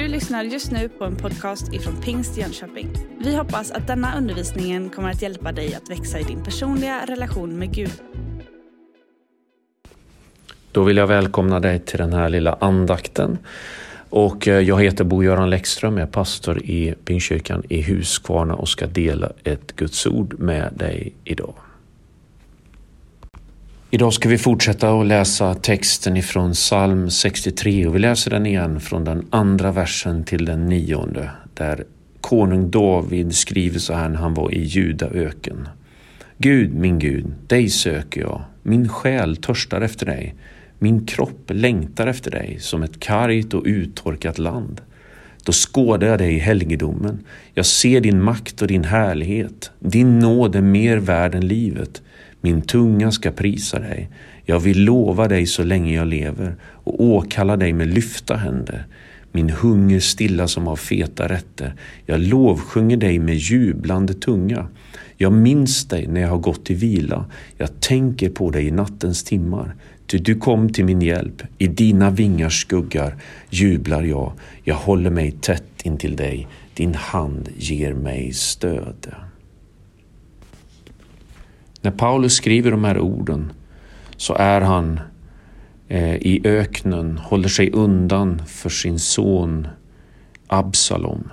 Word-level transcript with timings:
Du 0.00 0.08
lyssnar 0.08 0.44
just 0.44 0.70
nu 0.70 0.88
på 0.88 1.04
en 1.04 1.16
podcast 1.16 1.72
ifrån 1.72 2.00
Pingst 2.02 2.36
Jönköping. 2.36 2.90
Vi 3.18 3.36
hoppas 3.36 3.70
att 3.70 3.86
denna 3.86 4.18
undervisning 4.18 4.90
kommer 4.90 5.10
att 5.10 5.22
hjälpa 5.22 5.52
dig 5.52 5.74
att 5.74 5.90
växa 5.90 6.18
i 6.18 6.22
din 6.22 6.44
personliga 6.44 7.06
relation 7.06 7.58
med 7.58 7.74
Gud. 7.74 7.92
Då 10.72 10.82
vill 10.82 10.96
jag 10.96 11.06
välkomna 11.06 11.60
dig 11.60 11.78
till 11.80 11.98
den 11.98 12.12
här 12.12 12.28
lilla 12.28 12.56
andakten. 12.60 13.38
Och 14.10 14.48
eh, 14.48 14.60
jag 14.60 14.82
heter 14.82 15.04
Bo-Göran 15.04 15.50
Läckström, 15.50 15.98
jag 15.98 16.08
är 16.08 16.12
pastor 16.12 16.62
i 16.62 16.94
Pingstkyrkan 17.04 17.62
i 17.68 17.82
Huskvarna 17.82 18.54
och 18.54 18.68
ska 18.68 18.86
dela 18.86 19.32
ett 19.44 19.76
Guds 19.76 20.06
ord 20.06 20.38
med 20.38 20.72
dig 20.76 21.12
idag. 21.24 21.54
Idag 23.92 24.12
ska 24.12 24.28
vi 24.28 24.38
fortsätta 24.38 24.90
att 24.90 25.06
läsa 25.06 25.54
texten 25.54 26.16
ifrån 26.16 26.52
psalm 26.52 27.10
63 27.10 27.86
och 27.86 27.94
vi 27.94 27.98
läser 27.98 28.30
den 28.30 28.46
igen 28.46 28.80
från 28.80 29.04
den 29.04 29.26
andra 29.30 29.72
versen 29.72 30.24
till 30.24 30.44
den 30.44 30.66
nionde 30.66 31.30
där 31.54 31.84
konung 32.20 32.70
David 32.70 33.34
skriver 33.34 33.78
så 33.78 33.94
här 33.94 34.08
när 34.08 34.18
han 34.18 34.34
var 34.34 34.54
i 34.54 34.62
Judaöken. 34.62 35.68
Gud, 36.38 36.74
min 36.74 36.98
Gud, 36.98 37.26
dig 37.46 37.68
söker 37.68 38.20
jag. 38.20 38.42
Min 38.62 38.88
själ 38.88 39.36
törstar 39.36 39.80
efter 39.80 40.06
dig. 40.06 40.34
Min 40.78 41.06
kropp 41.06 41.50
längtar 41.50 42.06
efter 42.06 42.30
dig 42.30 42.56
som 42.60 42.82
ett 42.82 43.00
kargt 43.00 43.54
och 43.54 43.62
uttorkat 43.64 44.38
land. 44.38 44.80
Då 45.44 45.52
skådar 45.52 46.06
jag 46.06 46.18
dig 46.18 46.34
i 46.34 46.38
helgedomen. 46.38 47.24
Jag 47.54 47.66
ser 47.66 48.00
din 48.00 48.22
makt 48.22 48.62
och 48.62 48.68
din 48.68 48.84
härlighet. 48.84 49.70
Din 49.78 50.18
nåd 50.18 50.56
är 50.56 50.60
mer 50.60 50.96
värd 50.96 51.34
än 51.34 51.48
livet. 51.48 52.02
Min 52.40 52.62
tunga 52.62 53.12
ska 53.12 53.30
prisa 53.30 53.78
dig. 53.78 54.10
Jag 54.44 54.60
vill 54.60 54.84
lova 54.84 55.28
dig 55.28 55.46
så 55.46 55.64
länge 55.64 55.94
jag 55.94 56.06
lever 56.06 56.56
och 56.62 57.04
åkalla 57.04 57.56
dig 57.56 57.72
med 57.72 57.88
lyfta 57.88 58.36
händer. 58.36 58.86
Min 59.32 59.50
hunger 59.50 60.00
stilla 60.00 60.48
som 60.48 60.68
av 60.68 60.76
feta 60.76 61.28
rätter. 61.28 61.74
Jag 62.06 62.20
lovsjunger 62.20 62.96
dig 62.96 63.18
med 63.18 63.36
jublande 63.36 64.14
tunga. 64.14 64.68
Jag 65.16 65.32
minns 65.32 65.88
dig 65.88 66.06
när 66.06 66.20
jag 66.20 66.28
har 66.28 66.38
gått 66.38 66.64
till 66.64 66.76
vila. 66.76 67.24
Jag 67.56 67.80
tänker 67.80 68.30
på 68.30 68.50
dig 68.50 68.66
i 68.66 68.70
nattens 68.70 69.24
timmar. 69.24 69.74
Ty 70.06 70.18
du 70.18 70.34
kom 70.34 70.72
till 70.72 70.84
min 70.84 71.02
hjälp. 71.02 71.42
I 71.58 71.66
dina 71.66 72.10
vingars 72.10 72.60
skuggar 72.60 73.16
jublar 73.50 74.02
jag. 74.02 74.32
Jag 74.64 74.74
håller 74.74 75.10
mig 75.10 75.30
tätt 75.30 75.82
intill 75.82 76.16
dig. 76.16 76.48
Din 76.74 76.94
hand 76.94 77.48
ger 77.56 77.94
mig 77.94 78.32
stöd. 78.32 79.14
När 81.82 81.90
Paulus 81.90 82.34
skriver 82.34 82.70
de 82.70 82.84
här 82.84 82.98
orden 82.98 83.52
så 84.16 84.34
är 84.34 84.60
han 84.60 85.00
eh, 85.88 86.14
i 86.14 86.40
öknen, 86.44 87.18
håller 87.18 87.48
sig 87.48 87.70
undan 87.70 88.42
för 88.46 88.70
sin 88.70 88.98
son 88.98 89.68
Absalom. 90.46 91.30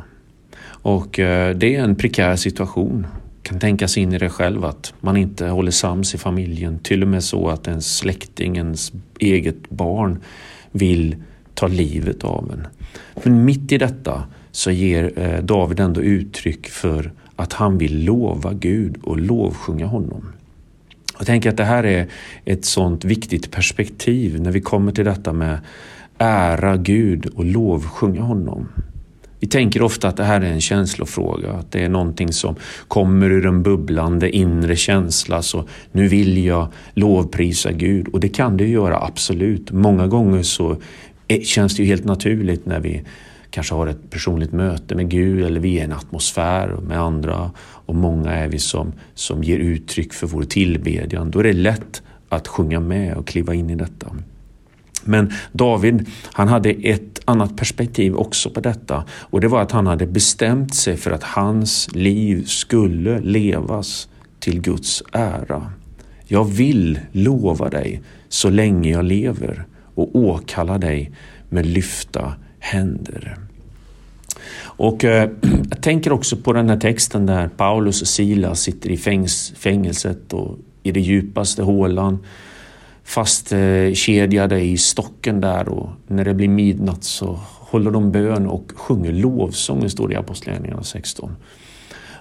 Och 0.65 1.19
eh, 1.19 1.55
det 1.55 1.75
är 1.75 1.83
en 1.83 1.95
prekär 1.95 2.35
situation. 2.35 3.07
Kan 3.43 3.59
tänka 3.59 3.87
sig 3.87 4.03
in 4.03 4.13
i 4.13 4.17
det 4.17 4.29
själv 4.29 4.65
att 4.65 4.93
man 4.99 5.17
inte 5.17 5.47
håller 5.47 5.71
sams 5.71 6.15
i 6.15 6.17
familjen. 6.17 6.79
Till 6.79 7.01
och 7.01 7.07
med 7.07 7.23
så 7.23 7.49
att 7.49 7.67
ens 7.67 7.97
släkting, 7.97 8.57
ens 8.57 8.91
eget 9.19 9.69
barn 9.69 10.21
vill 10.71 11.15
ta 11.53 11.67
livet 11.67 12.23
av 12.23 12.51
en. 12.53 12.67
Men 13.23 13.45
mitt 13.45 13.71
i 13.71 13.77
detta 13.77 14.23
så 14.51 14.71
ger 14.71 15.19
eh, 15.19 15.43
David 15.43 15.79
ändå 15.79 16.01
uttryck 16.01 16.67
för 16.67 17.11
att 17.35 17.53
han 17.53 17.77
vill 17.77 18.05
lova 18.05 18.53
Gud 18.53 18.97
och 19.03 19.17
lovsjunga 19.17 19.85
honom. 19.85 20.25
Jag 21.17 21.27
tänker 21.27 21.49
att 21.49 21.57
det 21.57 21.63
här 21.63 21.83
är 21.85 22.07
ett 22.45 22.65
sånt 22.65 23.05
viktigt 23.05 23.51
perspektiv 23.51 24.41
när 24.41 24.51
vi 24.51 24.61
kommer 24.61 24.91
till 24.91 25.05
detta 25.05 25.33
med 25.33 25.59
ära 26.17 26.77
Gud 26.77 27.25
och 27.25 27.45
lovsjunga 27.45 28.21
honom. 28.21 28.67
Vi 29.39 29.47
tänker 29.47 29.81
ofta 29.81 30.07
att 30.07 30.17
det 30.17 30.23
här 30.23 30.41
är 30.41 30.51
en 30.51 30.61
känslofråga, 30.61 31.51
att 31.51 31.71
det 31.71 31.83
är 31.83 31.89
någonting 31.89 32.33
som 32.33 32.55
kommer 32.87 33.31
ur 33.31 33.45
en 33.45 33.63
bubblande 33.63 34.29
inre 34.29 34.75
känsla, 34.75 35.41
så 35.41 35.67
nu 35.91 36.07
vill 36.07 36.45
jag 36.45 36.67
lovprisa 36.93 37.71
Gud. 37.71 38.07
Och 38.07 38.19
det 38.19 38.29
kan 38.29 38.57
det 38.57 38.67
göra, 38.67 38.99
absolut. 39.03 39.71
Många 39.71 40.07
gånger 40.07 40.43
så 40.43 40.77
känns 41.43 41.75
det 41.75 41.83
ju 41.83 41.89
helt 41.89 42.05
naturligt 42.05 42.65
när 42.65 42.79
vi 42.79 43.03
kanske 43.49 43.75
har 43.75 43.87
ett 43.87 44.09
personligt 44.09 44.51
möte 44.51 44.95
med 44.95 45.09
Gud 45.09 45.45
eller 45.45 45.59
vi 45.59 45.77
är 45.77 45.81
i 45.81 45.83
en 45.83 45.91
atmosfär 45.91 46.77
med 46.87 46.99
andra 46.99 47.51
och 47.59 47.95
många 47.95 48.31
är 48.31 48.47
vi 48.47 48.59
som, 48.59 48.93
som 49.13 49.43
ger 49.43 49.59
uttryck 49.59 50.13
för 50.13 50.27
vår 50.27 50.43
tillbedjan. 50.43 51.31
Då 51.31 51.39
är 51.39 51.43
det 51.43 51.53
lätt 51.53 52.01
att 52.29 52.47
sjunga 52.47 52.79
med 52.79 53.17
och 53.17 53.27
kliva 53.27 53.53
in 53.53 53.69
i 53.69 53.75
detta. 53.75 54.15
Men 55.03 55.33
David, 55.51 56.09
han 56.31 56.47
hade 56.47 56.69
ett 56.69 57.21
annat 57.25 57.57
perspektiv 57.57 58.15
också 58.15 58.49
på 58.49 58.59
detta 58.59 59.03
och 59.11 59.41
det 59.41 59.47
var 59.47 59.61
att 59.61 59.71
han 59.71 59.87
hade 59.87 60.07
bestämt 60.07 60.75
sig 60.75 60.97
för 60.97 61.11
att 61.11 61.23
hans 61.23 61.95
liv 61.95 62.43
skulle 62.45 63.19
levas 63.19 64.09
till 64.39 64.61
Guds 64.61 65.03
ära. 65.11 65.71
Jag 66.25 66.43
vill 66.45 66.99
lova 67.11 67.69
dig 67.69 68.01
så 68.29 68.49
länge 68.49 68.91
jag 68.91 69.05
lever 69.05 69.65
och 69.95 70.15
åkalla 70.15 70.77
dig 70.77 71.11
med 71.49 71.65
lyfta 71.65 72.33
händer. 72.71 73.37
Och 74.59 75.03
eh, 75.03 75.29
jag 75.69 75.81
tänker 75.81 76.11
också 76.11 76.37
på 76.37 76.53
den 76.53 76.69
här 76.69 76.77
texten 76.77 77.25
där 77.25 77.47
Paulus 77.47 78.01
och 78.01 78.07
Silas 78.07 78.61
sitter 78.61 78.89
i 78.89 78.97
fängs 78.97 79.53
fängelset 79.57 80.33
och 80.33 80.57
i 80.83 80.91
det 80.91 80.99
djupaste 80.99 81.63
hålan 81.63 82.19
fastkedjade 83.03 84.55
eh, 84.55 84.71
i 84.71 84.77
stocken 84.77 85.41
där 85.41 85.69
och 85.69 85.89
när 86.07 86.25
det 86.25 86.33
blir 86.33 86.47
midnatt 86.47 87.03
så 87.03 87.39
håller 87.59 87.91
de 87.91 88.11
bön 88.11 88.47
och 88.47 88.71
sjunger 88.75 89.11
lovsången, 89.11 89.89
står 89.89 90.07
det 90.07 90.13
i 90.13 90.17
Apostlagärningarna 90.17 90.83
16. 90.83 91.35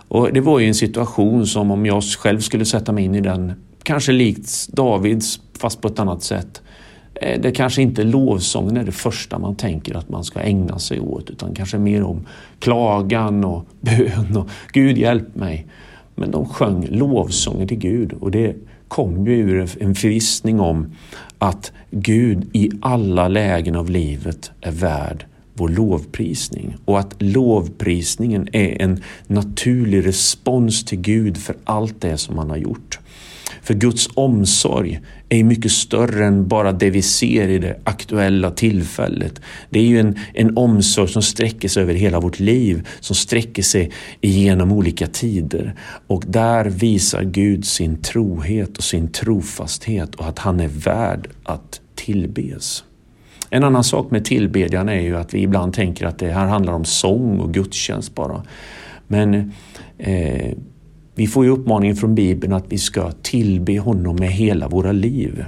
Och 0.09 0.33
det 0.33 0.41
var 0.41 0.59
ju 0.59 0.69
en 0.69 0.75
situation 0.75 1.47
som 1.47 1.71
om 1.71 1.87
jag 1.87 2.03
själv 2.03 2.41
skulle 2.41 2.65
sätta 2.65 2.93
mig 2.93 3.05
in 3.05 3.15
i 3.15 3.21
den, 3.21 3.53
kanske 3.83 4.13
likt 4.13 4.69
Davids 4.69 5.41
fast 5.59 5.81
på 5.81 5.89
ett 5.89 5.99
annat 5.99 6.23
sätt, 6.23 6.63
Eh, 7.21 7.41
det 7.41 7.51
kanske 7.51 7.83
inte 7.83 8.05
lovsången 8.05 8.77
är 8.77 8.85
det 8.85 8.93
första 8.93 9.39
man 9.39 9.57
tänker 9.57 9.97
att 9.97 10.09
man 10.09 10.25
ska 10.25 10.41
ägna 10.41 10.79
sig 10.79 11.01
åt 11.01 11.31
utan 11.31 11.55
kanske 11.55 11.79
mer 11.79 12.03
om 12.03 12.27
klagan 12.59 13.45
och 13.45 13.67
bön 13.81 14.37
och 14.37 14.49
Gud 14.73 14.99
hjälp 14.99 15.35
mig. 15.35 15.67
Men 16.15 16.31
de 16.31 16.49
sjöng 16.49 16.87
lovsånger 16.91 17.67
till 17.67 17.79
Gud 17.79 18.13
och 18.13 18.31
det 18.31 18.57
kom 18.89 19.27
ju 19.27 19.35
ur 19.35 19.69
en 19.81 19.95
förvissning 19.95 20.61
om 20.61 20.93
att 21.39 21.73
Gud 21.91 22.49
i 22.53 22.71
alla 22.81 23.29
lägen 23.29 23.77
av 23.77 23.91
livet 23.91 24.51
är 24.61 24.73
värd 24.73 25.27
vår 25.57 25.69
lovprisning 25.69 26.77
och 26.85 26.99
att 26.99 27.15
lovprisningen 27.19 28.49
är 28.53 28.83
en 28.83 29.03
naturlig 29.27 30.07
respons 30.07 30.85
till 30.85 31.01
Gud 31.01 31.37
för 31.37 31.57
allt 31.65 32.01
det 32.01 32.19
som 32.19 32.39
han 32.39 32.51
har 32.51 32.57
gjort. 32.57 32.99
För 33.67 33.75
Guds 33.75 34.09
omsorg 34.15 35.01
är 35.29 35.45
mycket 35.45 35.73
större 35.73 36.27
än 36.27 36.49
bara 36.49 36.73
det 36.73 36.91
vi 36.91 37.03
ser 37.03 37.49
i 37.49 37.59
det 37.59 37.77
aktuella 37.85 38.51
tillfället. 38.51 39.41
Det 39.71 39.79
är 39.79 39.85
ju 39.85 40.01
en, 40.01 40.19
en 40.35 40.57
omsorg 40.57 41.09
som 41.09 41.23
sträcker 41.23 41.69
sig 41.69 41.83
över 41.83 41.95
hela 41.95 42.21
vårt 42.21 42.39
liv, 42.39 42.89
som 43.01 43.17
sträcker 43.17 43.63
sig 43.63 43.93
igenom 44.21 44.73
olika 44.73 45.07
tider. 45.07 45.75
Och 46.07 46.25
där 46.27 46.65
visar 46.65 47.23
Gud 47.23 47.67
sin 47.67 48.03
trohet 48.03 48.79
och 48.79 48.85
sin 48.85 49.09
trofasthet 49.09 50.15
och 50.15 50.29
att 50.29 50.39
han 50.39 50.61
är 50.61 50.69
värd 50.69 51.29
att 51.45 51.81
tillbes. 51.95 52.85
En 53.51 53.65
annan 53.65 53.85
sak 53.85 54.11
med 54.11 54.25
tillbedjan 54.25 54.89
är 54.89 55.01
ju 55.01 55.17
att 55.17 55.35
vi 55.35 55.43
ibland 55.43 55.73
tänker 55.73 56.07
att 56.07 56.19
det 56.19 56.33
här 56.33 56.47
handlar 56.47 56.73
om 56.73 56.85
sång 56.85 57.41
och 57.41 57.55
gudstjänst 57.55 58.15
bara. 58.15 58.43
Men 59.07 59.53
eh, 59.99 60.53
vi 61.17 61.27
får 61.27 61.45
ju 61.45 61.51
uppmaningen 61.51 61.97
från 61.97 62.15
Bibeln 62.15 62.53
att 62.53 62.65
vi 62.69 62.79
ska 62.79 63.11
tillbe 63.11 63.79
honom 63.79 64.17
med 64.17 64.29
hela 64.29 64.69
våra 64.69 64.93
liv. 64.93 65.45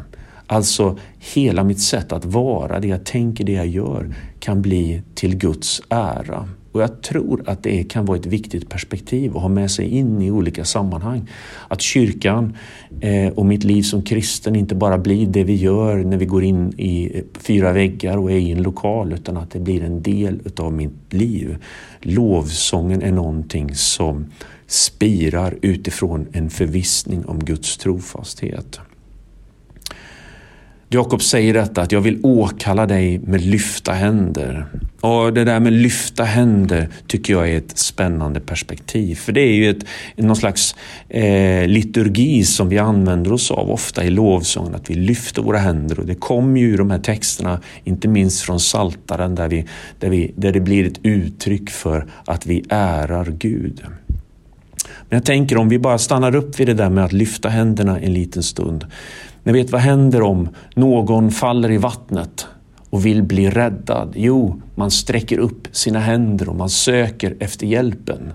Alltså 0.47 0.99
hela 1.19 1.65
mitt 1.65 1.81
sätt 1.81 2.13
att 2.13 2.25
vara, 2.25 2.81
det 2.81 2.89
jag 2.89 3.05
tänker, 3.05 3.45
det 3.45 3.53
jag 3.53 3.67
gör 3.67 4.15
kan 4.39 4.63
bli 4.63 5.03
till 5.15 5.37
Guds 5.37 5.83
ära. 5.89 6.49
Och 6.73 6.83
jag 6.83 7.03
tror 7.03 7.43
att 7.47 7.63
det 7.63 7.85
kan 7.85 8.05
vara 8.05 8.19
ett 8.19 8.27
viktigt 8.27 8.69
perspektiv 8.69 9.37
att 9.37 9.43
ha 9.43 9.49
med 9.49 9.71
sig 9.71 9.89
in 9.89 10.23
i 10.23 10.31
olika 10.31 10.65
sammanhang. 10.65 11.31
Att 11.69 11.81
kyrkan 11.81 12.57
eh, 13.01 13.33
och 13.33 13.47
mitt 13.47 13.65
liv 13.65 13.83
som 13.83 14.03
kristen 14.03 14.57
inte 14.57 14.75
bara 14.75 14.99
blir 14.99 15.27
det 15.27 15.45
vi 15.45 15.55
gör 15.55 15.97
när 15.97 16.17
vi 16.17 16.27
går 16.27 16.45
in 16.45 16.73
i 16.77 17.19
eh, 17.19 17.25
fyra 17.39 17.73
väggar 17.73 18.17
och 18.17 18.33
är 18.33 18.37
i 18.37 18.51
en 18.51 18.63
lokal 18.63 19.13
utan 19.13 19.37
att 19.37 19.51
det 19.51 19.61
blir 19.61 19.85
en 19.85 20.03
del 20.03 20.41
utav 20.45 20.73
mitt 20.73 21.13
liv. 21.13 21.57
Lovsången 22.01 23.03
är 23.03 23.13
någonting 23.13 23.75
som 23.75 24.27
spirar 24.69 25.59
utifrån 25.63 26.27
en 26.33 26.51
förvissning 26.51 27.25
om 27.25 27.45
Guds 27.45 27.77
trofasthet. 27.77 28.81
Jakob 30.91 31.23
säger 31.23 31.55
detta 31.55 31.83
att 31.83 31.93
jag 31.93 32.01
vill 32.01 32.19
åkalla 32.23 32.87
dig 32.87 33.19
med 33.19 33.41
lyfta 33.41 33.93
händer. 33.93 34.67
Och 35.01 35.33
det 35.33 35.45
där 35.45 35.61
med 35.61 35.73
lyfta 35.73 36.25
händer 36.25 36.89
tycker 37.07 37.33
jag 37.33 37.49
är 37.49 37.59
ett 37.59 37.79
spännande 37.79 38.41
perspektiv. 38.41 39.15
För 39.15 39.33
det 39.33 39.41
är 39.41 39.53
ju 39.53 39.71
ett, 39.71 39.85
någon 40.17 40.37
slags 40.37 40.77
eh, 41.09 41.67
liturgi 41.67 42.45
som 42.45 42.69
vi 42.69 42.79
använder 42.79 43.33
oss 43.33 43.51
av 43.51 43.71
ofta 43.71 44.05
i 44.05 44.11
lovsången, 44.11 44.75
att 44.75 44.91
vi 44.91 44.95
lyfter 44.95 45.43
våra 45.43 45.59
händer. 45.59 46.01
Och 46.01 46.07
det 46.07 46.15
kommer 46.15 46.61
ju 46.61 46.75
i 46.75 46.77
de 46.77 46.91
här 46.91 46.99
texterna, 46.99 47.61
inte 47.85 48.09
minst 48.09 48.41
från 48.41 48.61
Saltaren 48.61 49.35
där, 49.35 49.49
vi, 49.49 49.65
där, 49.99 50.11
vi, 50.11 50.33
där 50.37 50.53
det 50.53 50.61
blir 50.61 50.87
ett 50.87 51.01
uttryck 51.03 51.71
för 51.71 52.07
att 52.25 52.47
vi 52.47 52.65
ärar 52.69 53.25
Gud. 53.39 53.83
Men 55.09 55.17
jag 55.17 55.25
tänker 55.25 55.57
om 55.57 55.69
vi 55.69 55.79
bara 55.79 55.99
stannar 55.99 56.35
upp 56.35 56.61
vid 56.61 56.67
det 56.67 56.75
där 56.75 56.91
med 56.91 57.05
att 57.05 57.13
lyfta 57.13 57.49
händerna 57.49 58.01
en 58.01 58.13
liten 58.13 58.43
stund. 58.43 58.87
Ni 59.43 59.53
vet 59.53 59.71
vad 59.71 59.81
händer 59.81 60.23
om 60.23 60.49
någon 60.75 61.31
faller 61.31 61.71
i 61.71 61.77
vattnet 61.77 62.47
och 62.91 63.07
vill 63.07 63.23
bli 63.23 63.51
räddad? 63.51 64.13
Jo, 64.17 64.63
man 64.75 64.91
sträcker 64.91 65.39
upp 65.39 65.69
sina 65.73 65.99
händer 65.99 66.49
och 66.49 66.57
man 66.57 66.71
söker 66.71 67.37
efter 67.41 67.67
hjälpen. 67.67 68.33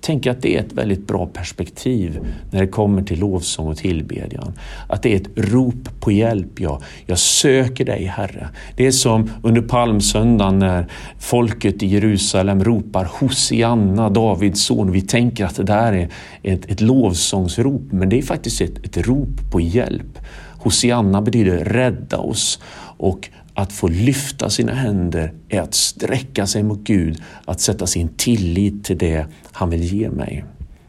Tänk 0.00 0.26
att 0.26 0.42
det 0.42 0.56
är 0.56 0.60
ett 0.60 0.72
väldigt 0.72 1.06
bra 1.06 1.26
perspektiv 1.26 2.18
när 2.50 2.60
det 2.60 2.66
kommer 2.66 3.02
till 3.02 3.18
lovsång 3.18 3.68
och 3.68 3.76
tillbedjan. 3.76 4.52
Att 4.88 5.02
det 5.02 5.12
är 5.12 5.16
ett 5.16 5.30
rop 5.34 6.00
på 6.00 6.12
hjälp. 6.12 6.60
Ja, 6.60 6.80
jag 7.06 7.18
söker 7.18 7.84
dig 7.84 8.04
Herre. 8.04 8.48
Det 8.76 8.86
är 8.86 8.90
som 8.90 9.30
under 9.42 9.62
palmsöndagen 9.62 10.58
när 10.58 10.86
folket 11.18 11.82
i 11.82 11.86
Jerusalem 11.86 12.64
ropar 12.64 13.04
Hosianna, 13.04 14.10
Davids 14.10 14.62
son. 14.62 14.92
Vi 14.92 15.00
tänker 15.00 15.44
att 15.44 15.56
det 15.56 15.62
där 15.62 15.92
är 15.92 16.08
ett, 16.42 16.70
ett 16.70 16.80
lovsångsrop, 16.80 17.82
men 17.90 18.08
det 18.08 18.18
är 18.18 18.22
faktiskt 18.22 18.60
ett, 18.60 18.84
ett 18.84 19.06
rop 19.06 19.50
på 19.50 19.60
hjälp. 19.60 20.18
Hosianna 20.58 21.22
betyder 21.22 21.64
rädda 21.64 22.18
oss 22.18 22.60
och 22.96 23.28
att 23.58 23.72
få 23.72 23.88
lyfta 23.88 24.50
sina 24.50 24.72
händer 24.72 25.32
är 25.48 25.60
att 25.60 25.74
sträcka 25.74 26.46
sig 26.46 26.62
mot 26.62 26.78
Gud, 26.78 27.22
att 27.44 27.60
sätta 27.60 27.86
sin 27.86 28.08
tillit 28.08 28.84
till 28.84 28.98
det 28.98 29.26
han 29.52 29.70
vill 29.70 29.82
ge 29.82 30.10
mig. 30.10 30.44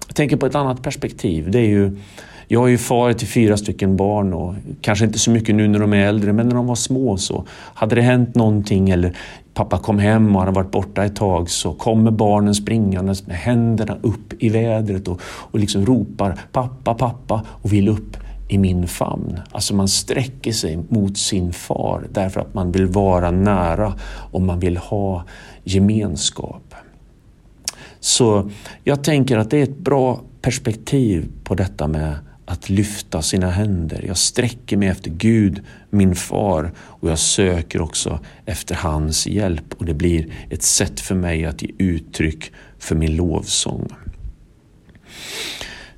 Jag 0.07 0.15
tänker 0.15 0.37
på 0.37 0.45
ett 0.45 0.55
annat 0.55 0.83
perspektiv. 0.83 1.51
Det 1.51 1.59
är 1.59 1.67
ju, 1.67 1.97
jag 2.47 2.65
är 2.65 2.67
ju 2.67 2.77
far 2.77 3.13
till 3.13 3.27
fyra 3.27 3.57
stycken 3.57 3.95
barn 3.95 4.33
och 4.33 4.53
kanske 4.81 5.05
inte 5.05 5.19
så 5.19 5.31
mycket 5.31 5.55
nu 5.55 5.67
när 5.67 5.79
de 5.79 5.93
är 5.93 6.07
äldre, 6.07 6.33
men 6.33 6.47
när 6.47 6.55
de 6.55 6.67
var 6.67 6.75
små 6.75 7.17
så 7.17 7.45
hade 7.49 7.95
det 7.95 8.01
hänt 8.01 8.35
någonting 8.35 8.89
eller 8.89 9.17
pappa 9.53 9.77
kom 9.77 9.99
hem 9.99 10.35
och 10.35 10.41
hade 10.41 10.51
varit 10.51 10.71
borta 10.71 11.05
ett 11.05 11.15
tag 11.15 11.49
så 11.49 11.73
kommer 11.73 12.11
barnen 12.11 12.55
springandes 12.55 13.27
med 13.27 13.37
händerna 13.37 13.97
upp 14.01 14.33
i 14.43 14.49
vädret 14.49 15.07
och, 15.07 15.21
och 15.23 15.59
liksom 15.59 15.85
ropar 15.85 16.37
pappa, 16.51 16.93
pappa 16.93 17.45
och 17.47 17.73
vill 17.73 17.89
upp 17.89 18.17
i 18.49 18.57
min 18.57 18.87
famn. 18.87 19.39
Alltså 19.51 19.75
man 19.75 19.87
sträcker 19.87 20.51
sig 20.51 20.79
mot 20.89 21.17
sin 21.17 21.53
far 21.53 22.07
därför 22.11 22.41
att 22.41 22.53
man 22.53 22.71
vill 22.71 22.85
vara 22.85 23.31
nära 23.31 23.93
och 24.31 24.41
man 24.41 24.59
vill 24.59 24.77
ha 24.77 25.23
gemenskap. 25.63 26.75
Så 27.99 28.49
jag 28.83 29.03
tänker 29.03 29.37
att 29.37 29.49
det 29.49 29.57
är 29.57 29.63
ett 29.63 29.77
bra 29.77 30.21
perspektiv 30.41 31.29
på 31.43 31.55
detta 31.55 31.87
med 31.87 32.15
att 32.45 32.69
lyfta 32.69 33.21
sina 33.21 33.49
händer. 33.49 34.03
Jag 34.07 34.17
sträcker 34.17 34.77
mig 34.77 34.87
efter 34.87 35.09
Gud, 35.09 35.63
min 35.89 36.15
far, 36.15 36.71
och 36.77 37.09
jag 37.09 37.19
söker 37.19 37.81
också 37.81 38.19
efter 38.45 38.75
hans 38.75 39.27
hjälp 39.27 39.73
och 39.77 39.85
det 39.85 39.93
blir 39.93 40.33
ett 40.49 40.63
sätt 40.63 40.99
för 40.99 41.15
mig 41.15 41.45
att 41.45 41.61
ge 41.61 41.71
uttryck 41.77 42.51
för 42.79 42.95
min 42.95 43.15
lovsång. 43.15 43.87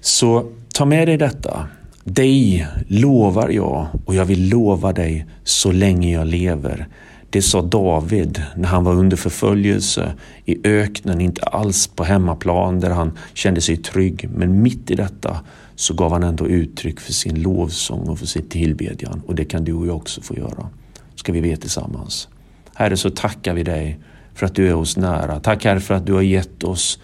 Så 0.01 0.51
ta 0.74 0.86
med 0.86 1.07
dig 1.07 1.18
detta. 1.18 1.68
Dig 2.03 2.68
lovar 2.88 3.50
jag 3.50 3.88
och 4.06 4.15
jag 4.15 4.25
vill 4.25 4.50
lova 4.50 4.94
dig 4.94 5.25
så 5.44 5.71
länge 5.71 6.13
jag 6.13 6.27
lever. 6.27 6.88
Det 7.30 7.42
sa 7.42 7.62
David 7.62 8.44
när 8.56 8.68
han 8.68 8.83
var 8.83 8.94
under 8.94 9.18
förföljelse 9.18 10.13
i 10.45 10.68
öknen, 10.68 11.21
inte 11.21 11.44
alls 11.44 11.88
på 11.88 12.03
hemmaplan 12.03 12.80
där 12.80 12.89
han 12.89 13.18
kände 13.33 13.62
sig 13.62 13.77
trygg. 13.77 14.30
Men 14.36 14.62
mitt 14.62 14.92
i 14.92 14.95
detta 14.95 15.39
så 15.75 15.94
gav 15.94 16.12
han 16.12 16.24
ändå 16.24 16.48
uttryck 16.48 17.00
för 17.00 17.13
sin 17.13 17.42
lovsång 17.42 18.09
och 18.09 18.19
för 18.19 18.25
sin 18.25 18.50
tillbedjan. 18.50 19.21
Och 19.27 19.36
det 19.36 19.45
kan 19.45 19.63
du 19.63 19.74
och 19.74 19.88
jag 19.88 19.95
också 19.95 20.21
få 20.21 20.36
göra. 20.36 20.69
Ska 21.15 21.31
vi 21.31 21.42
be 21.42 21.57
tillsammans. 21.57 22.27
Herre, 22.74 22.97
så 22.97 23.09
tackar 23.09 23.54
vi 23.54 23.63
dig 23.63 24.00
för 24.33 24.45
att 24.45 24.56
du 24.56 24.68
är 24.68 24.75
oss 24.75 24.97
nära. 24.97 25.39
Tack 25.39 25.65
Herre 25.65 25.80
för 25.80 25.94
att 25.94 26.06
du 26.06 26.13
har 26.13 26.21
gett 26.21 26.63
oss 26.63 27.00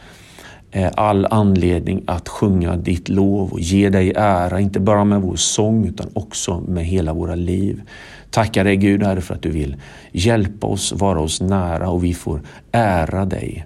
Eh, 0.71 0.91
all 0.95 1.25
anledning 1.25 2.03
att 2.07 2.29
sjunga 2.29 2.75
ditt 2.75 3.09
lov 3.09 3.51
och 3.51 3.59
ge 3.59 3.89
dig 3.89 4.13
ära, 4.15 4.59
inte 4.59 4.79
bara 4.79 5.03
med 5.03 5.21
vår 5.21 5.35
sång 5.35 5.85
utan 5.85 6.09
också 6.13 6.59
med 6.59 6.85
hela 6.85 7.13
våra 7.13 7.35
liv. 7.35 7.81
Tackar 8.29 8.63
dig 8.63 8.75
Gud 8.75 9.03
Herre 9.03 9.21
för 9.21 9.35
att 9.35 9.41
du 9.41 9.49
vill 9.49 9.75
hjälpa 10.11 10.67
oss, 10.67 10.91
vara 10.91 11.19
oss 11.19 11.41
nära 11.41 11.89
och 11.89 12.03
vi 12.03 12.13
får 12.13 12.41
ära 12.71 13.25
dig. 13.25 13.65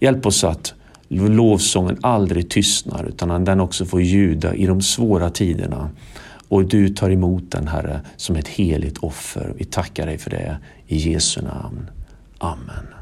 Hjälp 0.00 0.26
oss 0.26 0.44
att 0.44 0.74
lovsången 1.08 1.98
aldrig 2.00 2.50
tystnar 2.50 3.04
utan 3.04 3.30
att 3.30 3.44
den 3.44 3.60
också 3.60 3.84
får 3.84 4.02
ljuda 4.02 4.54
i 4.54 4.66
de 4.66 4.82
svåra 4.82 5.30
tiderna. 5.30 5.90
Och 6.48 6.64
du 6.64 6.88
tar 6.88 7.10
emot 7.10 7.50
den 7.50 7.68
Herre 7.68 8.00
som 8.16 8.36
ett 8.36 8.48
heligt 8.48 8.98
offer. 8.98 9.54
Vi 9.56 9.64
tackar 9.64 10.06
dig 10.06 10.18
för 10.18 10.30
det 10.30 10.56
i 10.86 10.96
Jesu 10.96 11.42
namn. 11.42 11.90
Amen. 12.38 13.01